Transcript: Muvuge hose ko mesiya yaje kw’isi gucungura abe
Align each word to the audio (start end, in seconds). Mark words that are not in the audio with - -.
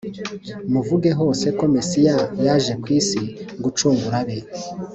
Muvuge 0.71 1.11
hose 1.19 1.47
ko 1.57 1.65
mesiya 1.73 2.17
yaje 2.45 2.73
kw’isi 2.81 3.21
gucungura 3.63 4.15
abe 4.23 4.37